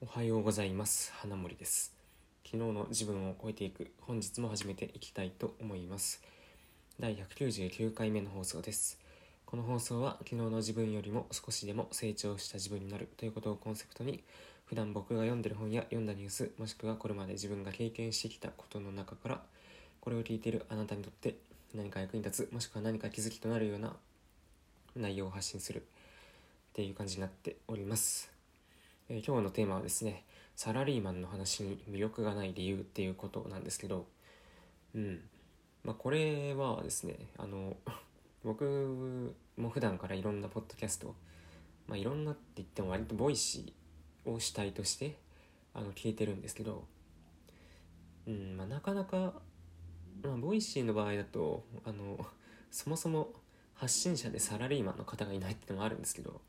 [0.00, 1.12] おはようございます。
[1.16, 1.92] 花森です。
[2.44, 6.22] 昨日の自分を超えていく本日も始めていきたいと思います。
[7.00, 9.00] 第199回目の放送です。
[9.44, 14.22] この放送は昨日の自分よりも少しでも成長した自分になるということをコンセプトに
[14.66, 19.42] 普段僕が読んでる本や読んだニュースもしくはこれまで自分が経験してきたことの中から
[20.00, 21.34] これを聞いているあなたにとって
[21.74, 23.96] 何か役に立つもしくは何か気づきとなるような
[24.94, 25.82] 内容を発信するっ
[26.74, 28.37] ていう感じになっております。
[29.08, 30.24] えー、今日のテーマはですね
[30.54, 34.06] サラリーマンの話に魅力がない理由っていうことなんですけど
[34.94, 35.20] うん。
[35.84, 37.76] まあこれはですねあの
[38.44, 41.14] 僕も普段からいろんなポッドキャスト
[41.86, 45.16] まあいろんなって言っても割と Voicy を主体として
[45.72, 46.86] あの聞いてるんですけど
[48.26, 49.40] うんまあなかなか
[50.22, 52.26] まあ Voicy の場合だとあの
[52.70, 53.32] そもそも
[53.74, 56.40] 発信者でサラリーマンの方がいないっていうのもあるんですけど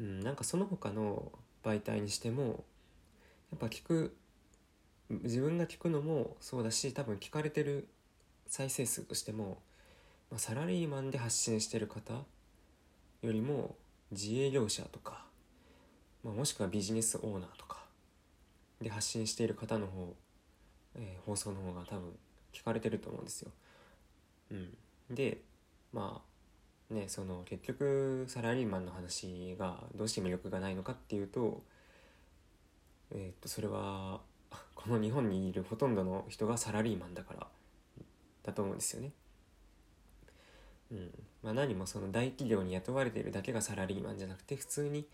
[0.00, 2.64] うん、なんかその他の媒体にしても
[3.52, 4.16] やっぱ聞く
[5.10, 7.88] 自分が聞くのもそうだし多分聞かれてる
[8.46, 9.58] 再生数としても、
[10.30, 12.14] まあ、サラリーマンで発信してる方
[13.22, 13.74] よりも
[14.10, 15.24] 自営業者とか、
[16.22, 17.84] まあ、もしくはビジネスオーナーとか
[18.80, 20.14] で発信している方の方、
[20.96, 22.12] えー、放送の方が多分
[22.52, 23.50] 聞かれてると思うんですよ。
[24.50, 24.74] うん、
[25.10, 25.38] で
[25.92, 26.33] まあ
[26.90, 31.62] ねその結局サラリーマンの話がどうして魅力がないのかっていうと
[33.10, 34.20] えっとそれは
[34.74, 37.48] この日本にいるほとんどの人がサラリーマンだから
[38.42, 39.12] だと思うんですよね。
[40.92, 41.10] うん
[41.42, 45.08] まあ、何もその大企業に雇われているだけがサラリーマンじゃなくて普通に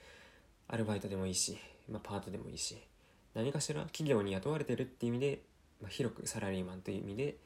[0.68, 2.76] アルバイトでもいいし、まあ、パートでもいいし
[3.34, 5.42] 何かしら企業に雇われてるっていう意味で、
[5.80, 7.36] まあ、広くサラリーマンという意味で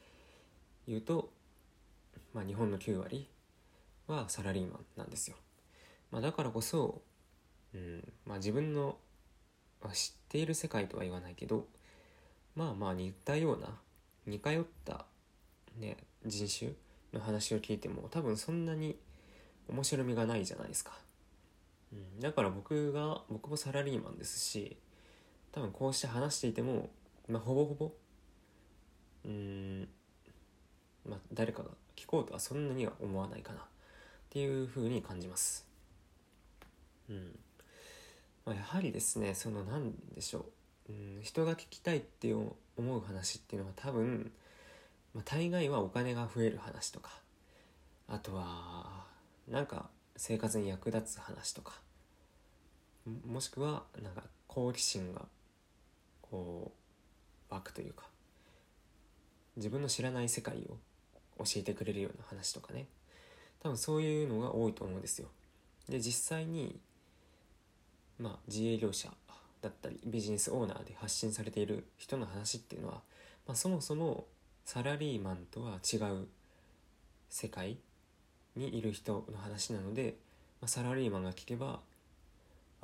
[0.87, 1.29] 言うと、
[2.33, 3.27] まあ、日本の9割
[4.07, 5.37] はサラリーマンなんですよ。
[6.11, 7.01] まあ、だからこそ、
[7.73, 8.97] うんまあ、自分の、
[9.83, 11.67] まあ、知っている世界とは言わないけど
[12.55, 13.67] まあまあ似たような
[14.25, 15.05] 似通った、
[15.77, 16.71] ね、人種
[17.13, 18.97] の話を聞いても多分そんなに
[19.67, 20.91] 面白みがないじゃないですか。
[21.91, 24.77] うん、だから僕が僕もサラリーマンですし
[25.51, 26.89] 多分こうして話していても、
[27.29, 27.91] まあ、ほぼほぼ
[29.25, 29.87] うん
[31.07, 33.65] まあ誰かが聞こうとはそんなには思わないかな
[34.35, 35.65] っていうふうに感じます。
[37.09, 37.39] うん。
[38.45, 40.45] まあ、やはりですねその何でしょ
[40.89, 44.33] う、うん、人が聞きたいって思う話っていうのは多分、
[45.13, 47.11] まあ、大概はお金が増える話とか
[48.09, 49.05] あとは
[49.49, 51.79] なんか生活に役立つ話とか
[53.25, 55.21] もしくはなんか好奇心が
[56.21, 56.73] こ
[57.49, 58.03] う湧くというか
[59.55, 60.77] 自分の知らない世界を
[61.37, 62.85] 教えてくれるような話とかね。
[63.65, 65.27] 多分そういうのが多いと思うんですよ。
[65.89, 66.79] で実際に
[68.19, 69.09] まあ自営業者
[69.59, 73.01] だったりビジネスオーナーで発信されている人の話っていうのは、
[73.47, 74.25] まあ、そもそも
[74.65, 76.27] サラリーマンとは違う
[77.31, 77.77] 世界
[78.55, 80.13] にいる人の話なので、
[80.61, 81.79] まあ、サラリーマンが聞けば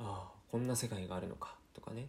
[0.00, 2.08] あこんな世界があるのかとかね、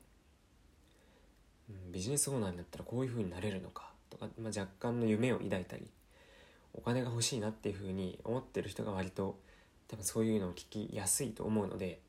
[1.69, 5.85] うん、ビジネスオーナーになったらこういう風になれるのかとか、まあ、若干の夢を抱いたり
[6.73, 9.39] お金が欲しいなっていうふうに思ってる人が割と
[9.87, 11.99] 多分そういうのを聞きやすいと思うので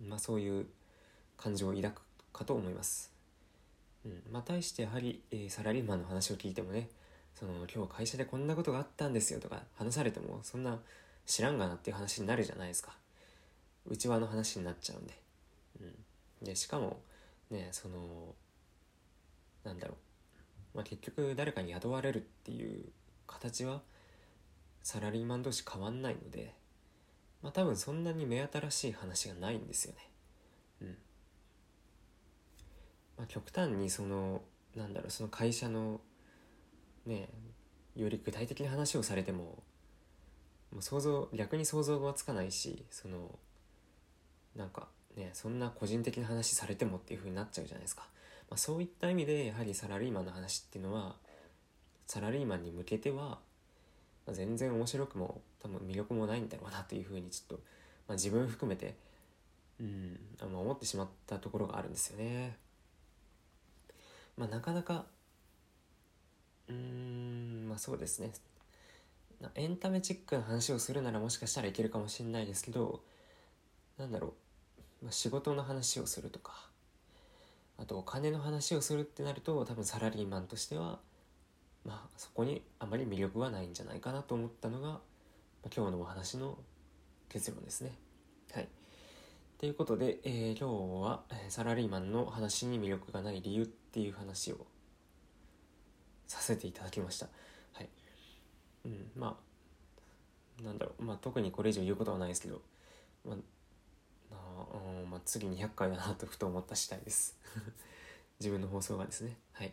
[0.00, 0.66] まあそういう
[1.36, 2.02] 感情を抱く
[2.32, 3.10] かと思います。
[4.04, 6.88] うんまあ、対してやはり、えー、サラリーマンの話を聞いてもね
[7.34, 10.78] その今日会社でこんなことがあったんですよとか話されてもそんな
[11.26, 12.96] 知らんがなっていう話になるじゃないですか。
[13.86, 15.14] 内輪の話になっちゃうんで,、
[15.80, 17.00] うん、でしかも
[17.50, 18.34] ねその
[19.64, 19.94] なんだろ
[20.74, 22.84] う、まあ、結局誰かに雇われるっていう
[23.30, 23.82] 形は
[24.82, 26.54] サラリーマン同士変わんないので
[27.42, 29.98] まあ多分そんなに目新しい話がないんですよね。
[30.82, 30.88] うん。
[33.18, 34.42] まあ極端にその
[34.76, 36.00] なんだろうその会社の
[37.06, 37.28] ね
[37.96, 39.62] より具体的な話をされても
[40.72, 43.38] もう想像逆に想像がつかないしその
[44.54, 48.02] なんかねそんな個人的な話されてもっていう風になっちゃうじゃないですか、
[48.48, 51.16] まあ、そういった意味でやはりサラリーマンの話っていうのは
[52.10, 53.38] サラリーマンに向けては、
[54.26, 57.62] まあ、全然面白くも多分魅力もないんだろうなというふうにちょっと、
[58.08, 58.96] まあ、自分含めて
[59.78, 62.56] うんあの思ってしまったところがあるんですよね。
[64.36, 65.04] まあ、なかなか
[66.68, 68.32] うんまあそうですね
[69.54, 73.02] エンタメチックな話をするならもしかしたらいけるかもしれないですけど
[73.98, 74.34] なんだろ
[75.02, 76.66] う、まあ、仕事の話をするとか
[77.78, 80.98] あとお金の話をするってなると多分サラリーマンとしては
[81.84, 85.00] まあそこにあまり魅力はないんじゃないかなと思ったのが、ま
[85.66, 86.58] あ、今日のお話の
[87.28, 87.92] 結論ですね。
[88.52, 88.68] はい。
[89.58, 94.66] ということで、えー、今日はサラリーマンの話に魅力がない理由っていう話を
[96.26, 97.26] させていただきました。
[97.72, 97.88] はい。
[98.86, 99.38] うん、ま
[100.60, 102.62] あ、なんだろう、まあ特にこれ以上言うことはないですけど、
[103.24, 103.36] まあ、
[104.32, 104.36] あ
[105.10, 107.36] まあ、次200回だなとふと思った次第です。
[108.40, 109.36] 自分の放送がですね。
[109.52, 109.72] はい。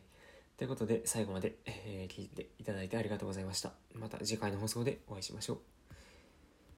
[0.58, 3.74] ということで、最後まで、えー、聞いていただいてありがとうございました。
[3.94, 5.77] また次回の放送でお会いしましょう。